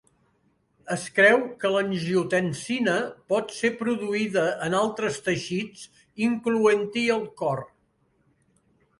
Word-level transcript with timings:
Es 0.93 1.01
creu 1.17 1.41
que 1.63 1.69
l'angiotensina 1.73 2.95
pot 3.33 3.53
ser 3.57 3.69
produïda 3.81 4.45
en 4.69 4.77
altres 4.79 5.19
teixits, 5.27 5.83
incloent-hi 6.29 7.05
el 7.17 7.21
cor. 7.43 7.63